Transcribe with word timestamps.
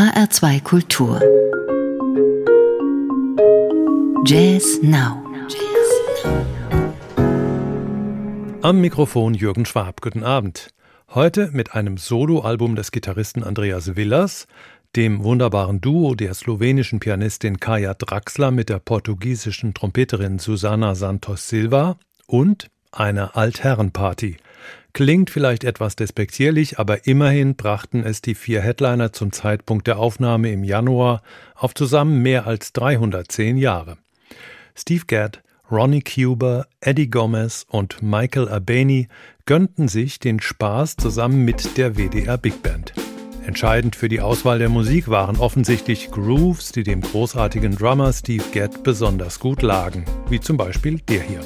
HR2 0.00 0.62
Kultur. 0.62 1.20
Jazz 4.24 4.80
Now. 4.80 5.22
Am 8.62 8.80
Mikrofon 8.80 9.34
Jürgen 9.34 9.66
Schwab. 9.66 10.00
Guten 10.00 10.24
Abend. 10.24 10.70
Heute 11.10 11.50
mit 11.52 11.74
einem 11.74 11.98
Soloalbum 11.98 12.76
des 12.76 12.92
Gitarristen 12.92 13.44
Andreas 13.44 13.94
Villas, 13.94 14.46
dem 14.96 15.22
wunderbaren 15.22 15.82
Duo 15.82 16.14
der 16.14 16.32
slowenischen 16.32 16.98
Pianistin 16.98 17.60
Kaja 17.60 17.92
Draxler 17.92 18.50
mit 18.52 18.70
der 18.70 18.78
portugiesischen 18.78 19.74
Trompeterin 19.74 20.38
Susana 20.38 20.94
Santos 20.94 21.50
Silva 21.50 21.98
und 22.26 22.70
einer 22.90 23.36
Altherrenparty. 23.36 24.38
Klingt 24.92 25.30
vielleicht 25.30 25.64
etwas 25.64 25.94
despektierlich, 25.94 26.78
aber 26.78 27.06
immerhin 27.06 27.54
brachten 27.54 28.02
es 28.02 28.22
die 28.22 28.34
vier 28.34 28.60
Headliner 28.60 29.12
zum 29.12 29.32
Zeitpunkt 29.32 29.86
der 29.86 29.98
Aufnahme 29.98 30.50
im 30.50 30.64
Januar 30.64 31.22
auf 31.54 31.74
zusammen 31.74 32.22
mehr 32.22 32.46
als 32.46 32.72
310 32.72 33.56
Jahre. 33.56 33.98
Steve 34.74 35.04
Gadd, 35.06 35.40
Ronnie 35.70 36.02
Cuber, 36.02 36.66
Eddie 36.80 37.08
Gomez 37.08 37.64
und 37.68 38.02
Michael 38.02 38.48
Abeni 38.48 39.08
gönnten 39.46 39.86
sich 39.86 40.18
den 40.18 40.40
Spaß 40.40 40.96
zusammen 40.96 41.44
mit 41.44 41.76
der 41.76 41.96
WDR 41.96 42.38
Big 42.38 42.62
Band. 42.62 42.92
Entscheidend 43.46 43.96
für 43.96 44.08
die 44.08 44.20
Auswahl 44.20 44.58
der 44.58 44.68
Musik 44.68 45.08
waren 45.08 45.36
offensichtlich 45.36 46.10
Grooves, 46.10 46.72
die 46.72 46.82
dem 46.82 47.00
großartigen 47.00 47.76
Drummer 47.76 48.12
Steve 48.12 48.44
Gadd 48.52 48.82
besonders 48.82 49.38
gut 49.38 49.62
lagen, 49.62 50.04
wie 50.28 50.40
zum 50.40 50.56
Beispiel 50.56 50.98
der 51.08 51.22
hier. 51.22 51.40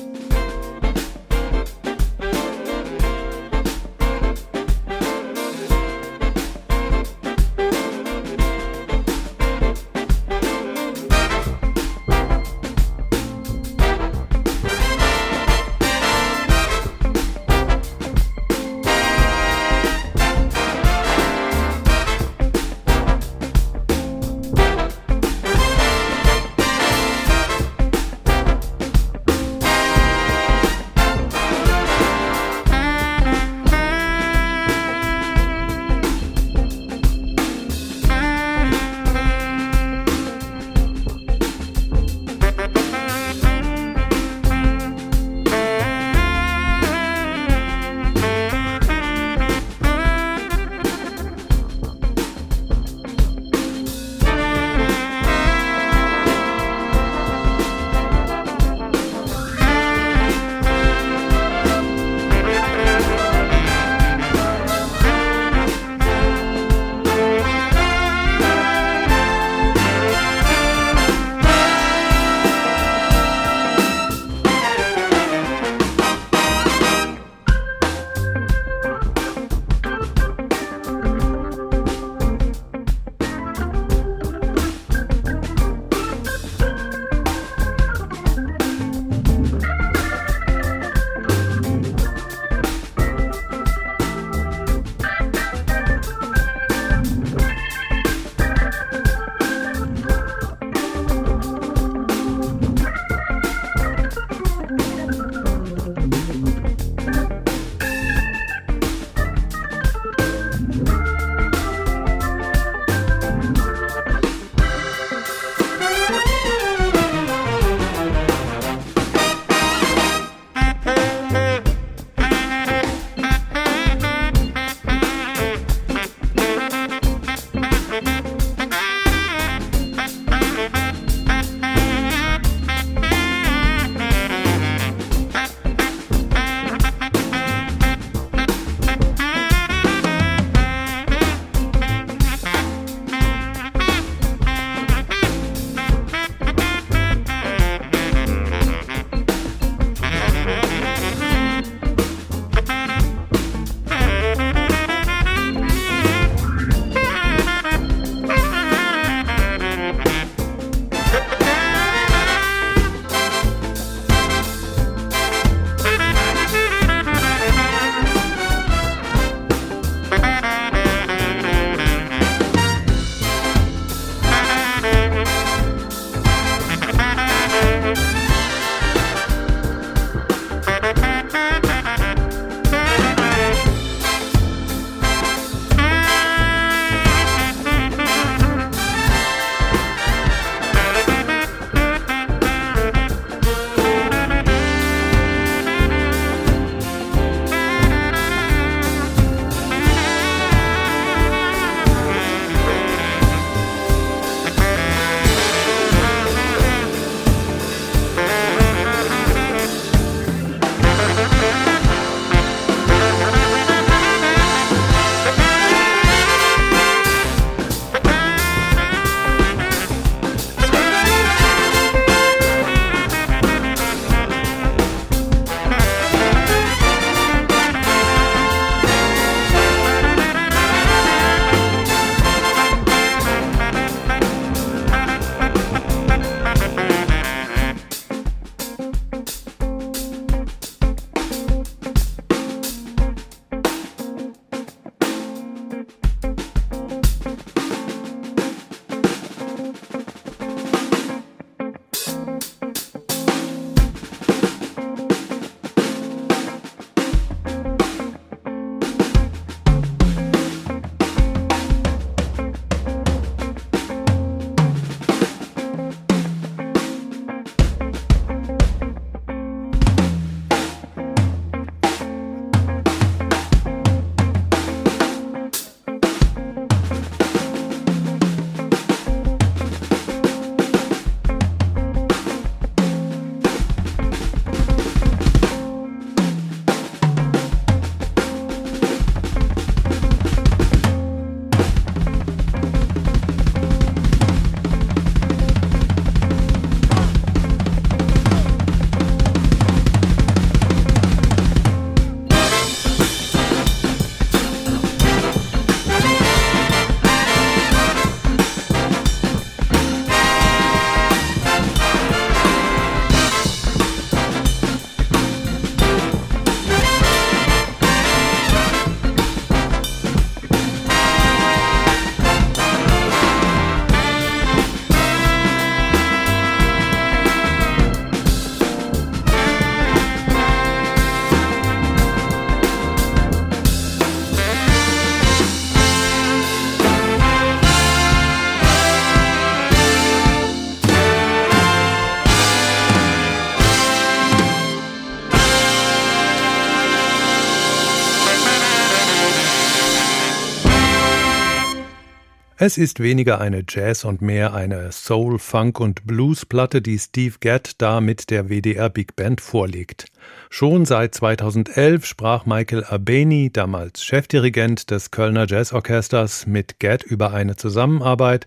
Es 352.66 352.78
ist 352.78 353.00
weniger 353.00 353.43
eine 353.43 353.62
Jazz- 353.69 354.06
und 354.06 354.22
mehr 354.22 354.55
eine 354.55 354.90
Soul-, 354.90 355.38
Funk- 355.38 355.81
und 355.81 356.06
Blues-Platte, 356.06 356.81
die 356.81 356.99
Steve 356.99 357.34
Gadd 357.38 357.72
da 357.76 358.00
mit 358.00 358.31
der 358.31 358.49
WDR 358.49 358.88
Big 358.88 359.16
Band 359.16 359.43
vorlegt. 359.43 360.06
Schon 360.49 360.87
seit 360.87 361.14
2011 361.14 362.06
sprach 362.06 362.46
Michael 362.46 362.84
Abeni, 362.84 363.50
damals 363.52 364.02
Chefdirigent 364.02 364.90
des 364.90 365.11
Kölner 365.11 365.46
Jazzorchesters, 365.46 366.46
mit 366.46 366.81
Gadd 366.81 367.05
über 367.05 367.34
eine 367.34 367.56
Zusammenarbeit, 367.56 368.46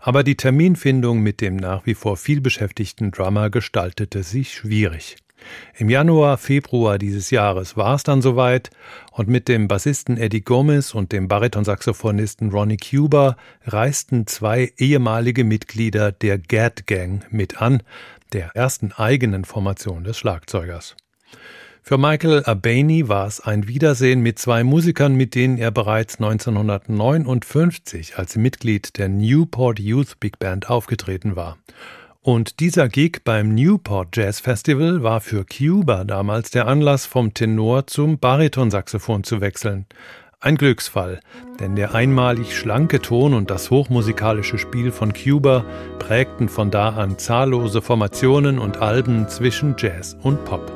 aber 0.00 0.24
die 0.24 0.36
Terminfindung 0.36 1.20
mit 1.20 1.40
dem 1.40 1.54
nach 1.54 1.86
wie 1.86 1.94
vor 1.94 2.16
vielbeschäftigten 2.16 3.12
Drummer 3.12 3.48
gestaltete 3.48 4.24
sich 4.24 4.54
schwierig. 4.54 5.18
Im 5.76 5.88
Januar, 5.88 6.38
Februar 6.38 6.98
dieses 6.98 7.30
Jahres 7.30 7.76
war 7.76 7.94
es 7.94 8.02
dann 8.02 8.22
soweit 8.22 8.70
und 9.10 9.28
mit 9.28 9.48
dem 9.48 9.68
Bassisten 9.68 10.16
Eddie 10.16 10.42
Gomez 10.42 10.94
und 10.94 11.12
dem 11.12 11.28
Baritonsaxophonisten 11.28 12.50
Ronnie 12.50 12.76
Cuba 12.76 13.36
reisten 13.64 14.26
zwei 14.26 14.72
ehemalige 14.76 15.44
Mitglieder 15.44 16.12
der 16.12 16.38
Gad 16.38 16.86
Gang 16.86 17.24
mit 17.30 17.60
an, 17.60 17.82
der 18.32 18.56
ersten 18.56 18.92
eigenen 18.92 19.44
Formation 19.44 20.04
des 20.04 20.18
Schlagzeugers. 20.18 20.96
Für 21.84 21.98
Michael 21.98 22.44
Abani 22.44 23.08
war 23.08 23.26
es 23.26 23.40
ein 23.40 23.66
Wiedersehen 23.66 24.20
mit 24.20 24.38
zwei 24.38 24.62
Musikern, 24.62 25.16
mit 25.16 25.34
denen 25.34 25.58
er 25.58 25.72
bereits 25.72 26.20
1959 26.20 28.16
als 28.18 28.36
Mitglied 28.36 28.98
der 28.98 29.08
Newport 29.08 29.80
Youth 29.80 30.20
Big 30.20 30.38
Band 30.38 30.70
aufgetreten 30.70 31.34
war. 31.34 31.58
Und 32.24 32.60
dieser 32.60 32.88
Gig 32.88 33.24
beim 33.24 33.52
Newport 33.52 34.16
Jazz 34.16 34.38
Festival 34.38 35.02
war 35.02 35.20
für 35.20 35.44
Cuba 35.44 36.04
damals 36.04 36.52
der 36.52 36.68
Anlass, 36.68 37.04
vom 37.04 37.34
Tenor 37.34 37.88
zum 37.88 38.20
Baritonsaxophon 38.20 39.24
zu 39.24 39.40
wechseln. 39.40 39.86
Ein 40.38 40.56
Glücksfall, 40.56 41.18
denn 41.58 41.74
der 41.74 41.96
einmalig 41.96 42.56
schlanke 42.56 43.02
Ton 43.02 43.34
und 43.34 43.50
das 43.50 43.72
hochmusikalische 43.72 44.56
Spiel 44.56 44.92
von 44.92 45.12
Cuba 45.12 45.64
prägten 45.98 46.48
von 46.48 46.70
da 46.70 46.90
an 46.90 47.18
zahllose 47.18 47.82
Formationen 47.82 48.60
und 48.60 48.76
Alben 48.76 49.28
zwischen 49.28 49.74
Jazz 49.76 50.16
und 50.22 50.44
Pop. 50.44 50.70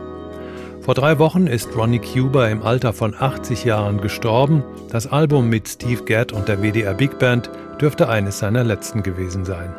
Vor 0.80 0.94
drei 0.94 1.20
Wochen 1.20 1.46
ist 1.46 1.76
Ronnie 1.76 2.00
Cuba 2.00 2.48
im 2.48 2.62
Alter 2.62 2.92
von 2.92 3.14
80 3.16 3.62
Jahren 3.62 4.00
gestorben. 4.00 4.64
Das 4.90 5.06
Album 5.06 5.48
mit 5.48 5.68
Steve 5.68 6.02
Gadd 6.02 6.34
und 6.34 6.48
der 6.48 6.60
WDR 6.60 6.94
Big 6.94 7.20
Band 7.20 7.50
dürfte 7.80 8.08
eines 8.08 8.40
seiner 8.40 8.64
letzten 8.64 9.04
gewesen 9.04 9.44
sein. 9.44 9.72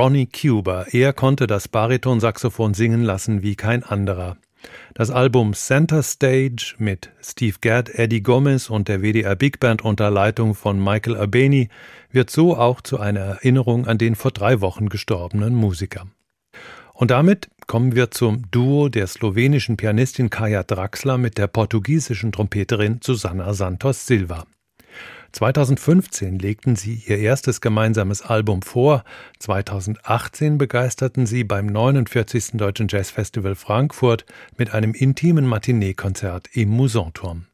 Ronnie 0.00 0.28
Cuba. 0.28 0.86
Er 0.92 1.12
konnte 1.12 1.46
das 1.46 1.68
Baritonsaxophon 1.68 2.72
singen 2.72 3.02
lassen 3.02 3.42
wie 3.42 3.54
kein 3.54 3.82
anderer. 3.82 4.38
Das 4.94 5.10
Album 5.10 5.52
Center 5.52 6.02
Stage 6.02 6.74
mit 6.78 7.10
Steve 7.20 7.56
Gadd, 7.60 7.92
Eddie 7.92 8.22
Gomez 8.22 8.70
und 8.70 8.88
der 8.88 9.02
WDR 9.02 9.36
Big 9.36 9.60
Band 9.60 9.82
unter 9.82 10.10
Leitung 10.10 10.54
von 10.54 10.82
Michael 10.82 11.18
Albeni 11.18 11.68
wird 12.10 12.30
so 12.30 12.56
auch 12.56 12.80
zu 12.80 12.98
einer 12.98 13.20
Erinnerung 13.20 13.86
an 13.86 13.98
den 13.98 14.14
vor 14.14 14.30
drei 14.30 14.62
Wochen 14.62 14.88
gestorbenen 14.88 15.54
Musiker. 15.54 16.06
Und 16.94 17.10
damit 17.10 17.50
kommen 17.66 17.94
wir 17.94 18.10
zum 18.10 18.50
Duo 18.50 18.88
der 18.88 19.06
slowenischen 19.06 19.76
Pianistin 19.76 20.30
Kaja 20.30 20.62
Draxler 20.62 21.18
mit 21.18 21.36
der 21.36 21.46
portugiesischen 21.46 22.32
Trompeterin 22.32 23.00
Susanna 23.02 23.52
Santos 23.52 24.06
Silva. 24.06 24.46
2015 25.32 26.38
legten 26.38 26.76
sie 26.76 27.02
ihr 27.06 27.18
erstes 27.18 27.60
gemeinsames 27.60 28.22
Album 28.22 28.62
vor, 28.62 29.04
2018 29.38 30.58
begeisterten 30.58 31.26
sie 31.26 31.44
beim 31.44 31.66
49. 31.66 32.52
Deutschen 32.54 32.88
Jazzfestival 32.88 33.54
Frankfurt 33.54 34.26
mit 34.56 34.74
einem 34.74 34.92
intimen 34.92 35.46
Matinee-Konzert 35.46 36.48
im 36.52 36.70
Musanturm. 36.70 37.46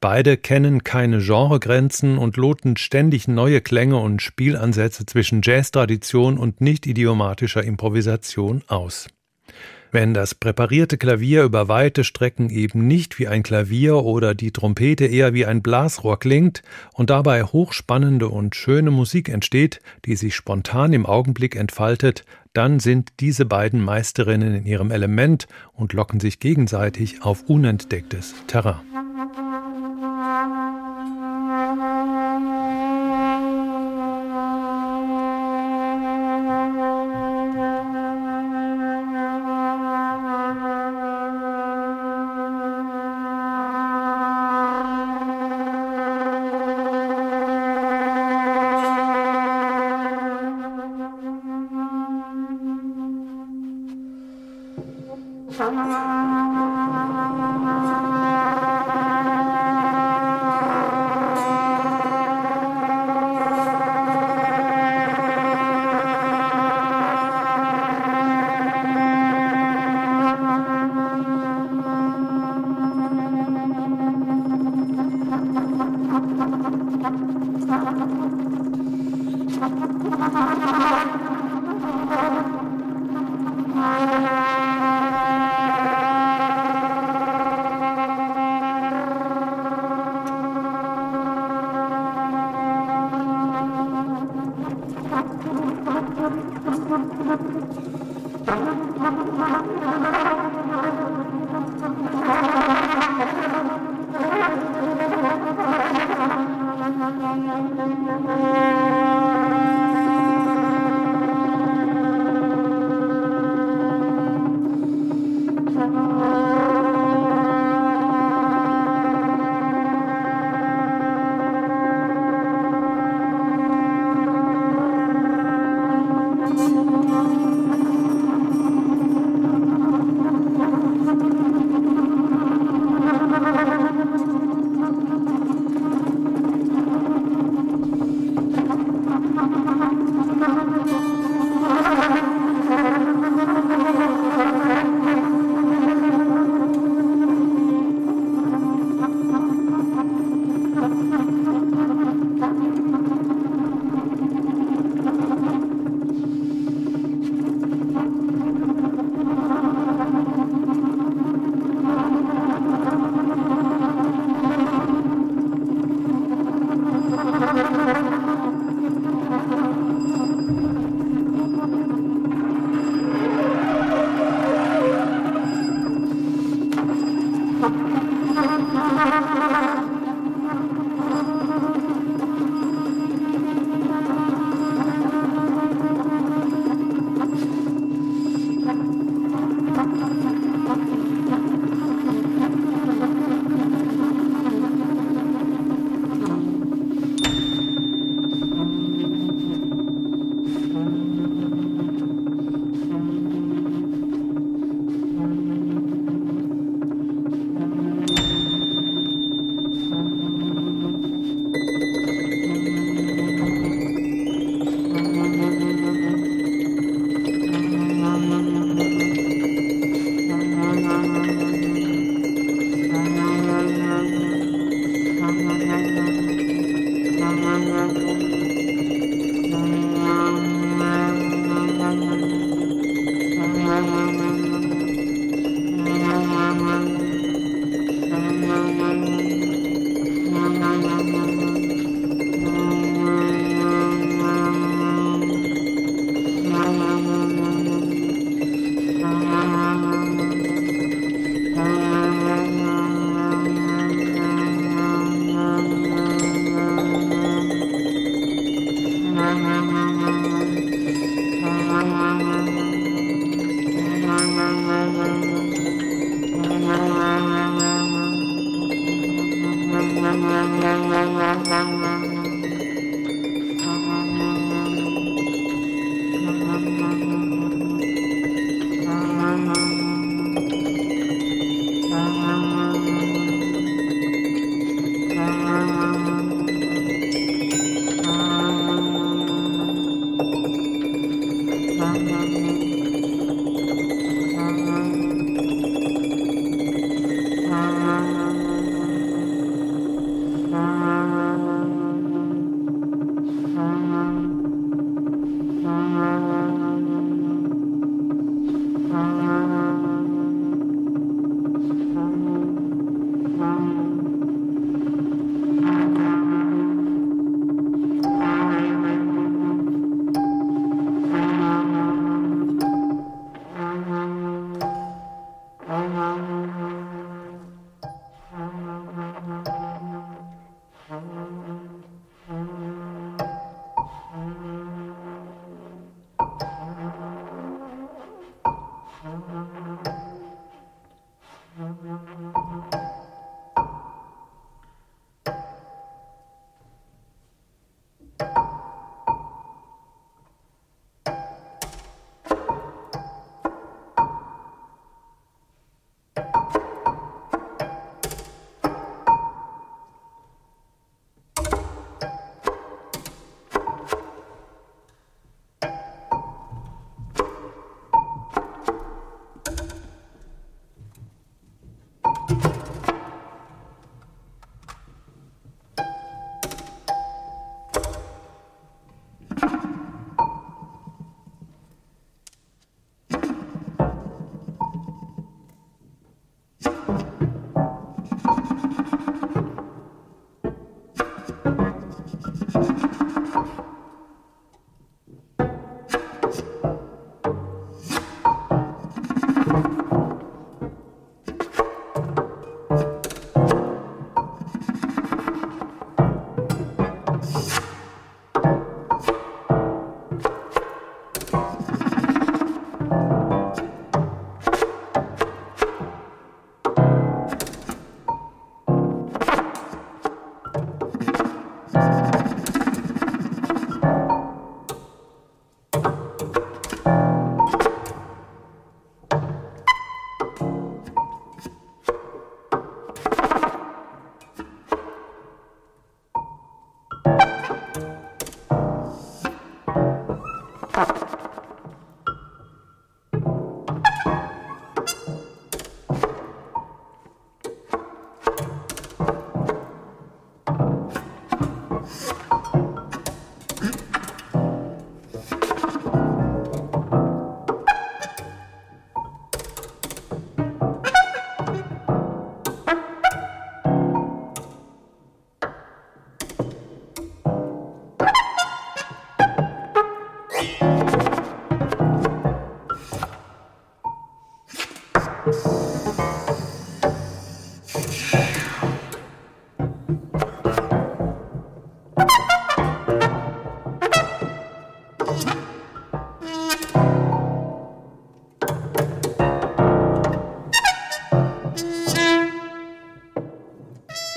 Beide 0.00 0.36
kennen 0.36 0.84
keine 0.84 1.18
Genregrenzen 1.18 2.18
und 2.18 2.36
loten 2.36 2.76
ständig 2.76 3.26
neue 3.26 3.60
Klänge 3.60 3.96
und 3.96 4.20
Spielansätze 4.20 5.06
zwischen 5.06 5.40
Jazztradition 5.42 6.36
und 6.36 6.60
nicht 6.60 6.86
idiomatischer 6.86 7.64
Improvisation 7.64 8.62
aus. 8.68 9.08
Wenn 9.94 10.12
das 10.12 10.34
präparierte 10.34 10.98
Klavier 10.98 11.44
über 11.44 11.68
weite 11.68 12.02
Strecken 12.02 12.50
eben 12.50 12.88
nicht 12.88 13.20
wie 13.20 13.28
ein 13.28 13.44
Klavier 13.44 13.98
oder 13.98 14.34
die 14.34 14.50
Trompete 14.50 15.04
eher 15.06 15.34
wie 15.34 15.46
ein 15.46 15.62
Blasrohr 15.62 16.18
klingt 16.18 16.62
und 16.94 17.10
dabei 17.10 17.44
hochspannende 17.44 18.28
und 18.28 18.56
schöne 18.56 18.90
Musik 18.90 19.28
entsteht, 19.28 19.78
die 20.04 20.16
sich 20.16 20.34
spontan 20.34 20.92
im 20.94 21.06
Augenblick 21.06 21.54
entfaltet, 21.54 22.24
dann 22.54 22.80
sind 22.80 23.12
diese 23.20 23.46
beiden 23.46 23.80
Meisterinnen 23.80 24.56
in 24.56 24.66
ihrem 24.66 24.90
Element 24.90 25.46
und 25.74 25.92
locken 25.92 26.18
sich 26.18 26.40
gegenseitig 26.40 27.22
auf 27.22 27.44
unentdecktes 27.44 28.34
Terrain. 28.48 28.80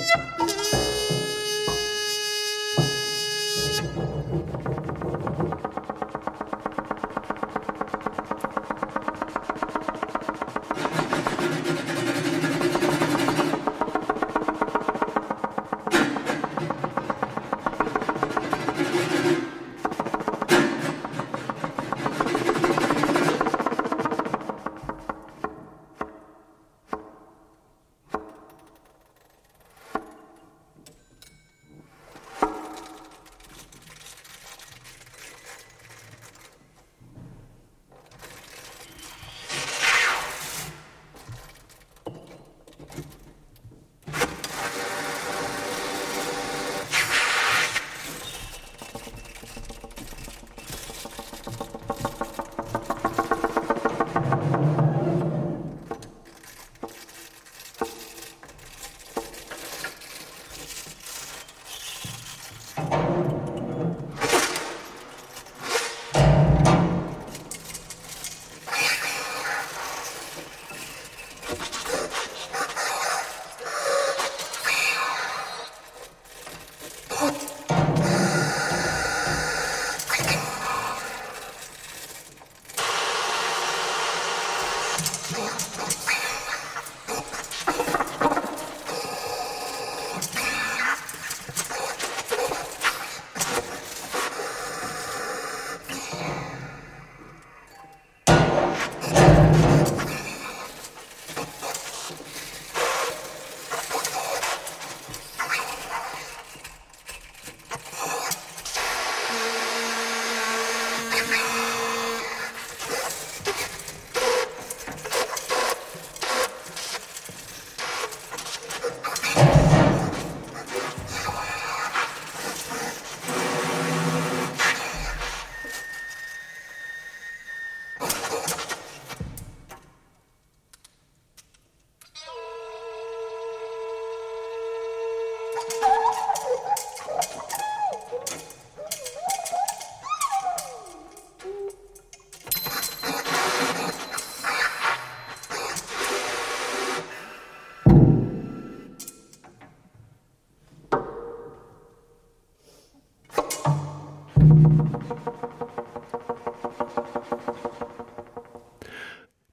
Yep. 0.00 0.27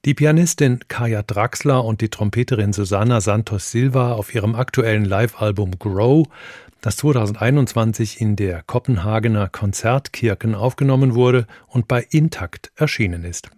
Die 0.06 0.14
Pianistin 0.14 0.82
Kaya 0.88 1.24
Draxler 1.24 1.84
und 1.84 2.00
die 2.00 2.10
Trompeterin 2.10 2.74
Susanna 2.74 3.22
Santos 3.22 3.72
Silva 3.72 4.12
auf 4.12 4.36
ihrem 4.36 4.54
aktuellen 4.54 5.04
Live-Album 5.04 5.80
Grow, 5.80 6.28
das 6.80 6.98
2021 6.98 8.22
in 8.22 8.36
der 8.36 8.62
Kopenhagener 8.62 9.50
Konzertkirchen 9.50 10.54
aufgenommen 10.54 11.16
wurde 11.16 11.48
und 11.66 11.88
bei 11.88 12.06
Intakt 12.08 12.72
erschienen 12.76 13.24
ist. 13.24 13.50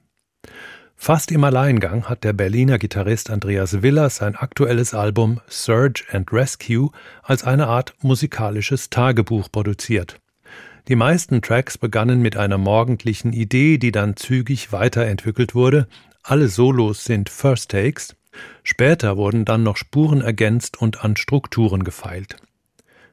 Fast 0.96 1.34
im 1.34 1.44
Alleingang 1.44 2.06
hat 2.06 2.24
der 2.24 2.32
Berliner 2.32 2.78
Gitarrist 2.80 3.30
Andreas 3.30 3.82
Willer 3.82 4.10
sein 4.10 4.38
aktuelles 4.38 4.94
Album 4.94 5.42
Surge 5.50 6.06
and 6.14 6.32
Rescue 6.32 6.92
als 7.24 7.44
eine 7.44 7.68
Art 7.68 7.94
musikalisches 8.02 8.90
Tagebuch 8.90 9.52
produziert. 9.52 10.22
Die 10.88 10.96
meisten 10.96 11.42
Tracks 11.42 11.78
begannen 11.78 12.22
mit 12.22 12.38
einer 12.38 12.58
morgendlichen 12.58 13.34
Idee, 13.34 13.78
die 13.78 13.92
dann 13.92 14.16
zügig 14.16 14.72
weiterentwickelt 14.72 15.54
wurde 15.54 15.88
alle 16.30 16.50
Solos 16.50 17.06
sind 17.06 17.30
First 17.30 17.72
Takes. 17.72 18.16
Später 18.64 19.16
wurden 19.16 19.46
dann 19.46 19.64
noch 19.64 19.78
Spuren 19.78 20.22
ergänzt 20.22 20.80
und 20.82 21.04
an 21.04 21.16
Strukturen 21.16 21.84
gefeilt. 21.84 22.36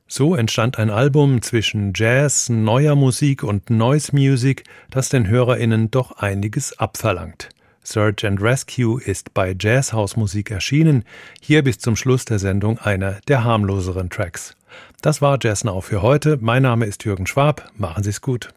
So 0.06 0.34
entstand 0.34 0.78
ein 0.78 0.90
Album 0.90 1.40
zwischen 1.40 1.92
Jazz, 1.94 2.48
neuer 2.48 2.94
Musik 2.94 3.42
und 3.42 3.70
Noise 3.70 4.14
Music, 4.14 4.64
das 4.90 5.08
den 5.08 5.28
HörerInnen 5.28 5.90
doch 5.90 6.18
einiges 6.18 6.78
abverlangt. 6.78 7.48
Search 7.84 8.26
and 8.26 8.42
Rescue 8.42 9.00
ist 9.00 9.32
bei 9.32 9.54
Jazzhausmusik 9.58 10.50
erschienen, 10.50 11.04
hier 11.40 11.62
bis 11.62 11.78
zum 11.78 11.96
Schluss 11.96 12.24
der 12.24 12.38
Sendung 12.38 12.78
einer 12.78 13.20
der 13.28 13.44
harmloseren 13.44 14.10
Tracks. 14.10 14.56
Das 15.02 15.22
war 15.22 15.38
Jazz 15.40 15.64
Now 15.64 15.80
für 15.80 16.02
heute. 16.02 16.38
Mein 16.40 16.62
Name 16.62 16.86
ist 16.86 17.04
Jürgen 17.04 17.26
Schwab. 17.26 17.70
Machen 17.76 18.02
Sie's 18.02 18.20
gut. 18.20 18.50